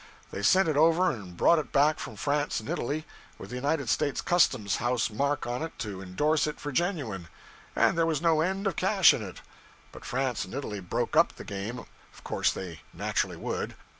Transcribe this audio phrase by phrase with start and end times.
[0.31, 3.05] They sent it over and brought it back from France and Italy,
[3.37, 7.27] with the United States custom house mark on it to indorse it for genuine,
[7.75, 9.41] and there was no end of cash in it;
[9.91, 13.75] but France and Italy broke up the game of course they naturally would.